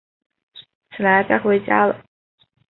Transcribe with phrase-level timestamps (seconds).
[0.97, 2.03] 起来，该回家了